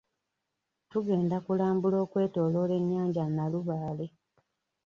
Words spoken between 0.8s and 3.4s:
Tugenda kulambula okwetoloola ennyanja